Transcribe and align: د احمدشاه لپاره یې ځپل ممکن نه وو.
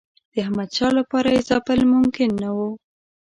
د 0.31 0.33
احمدشاه 0.43 0.91
لپاره 0.99 1.27
یې 1.35 1.41
ځپل 1.49 1.79
ممکن 1.93 2.29
نه 2.43 2.49
وو. 2.57 2.69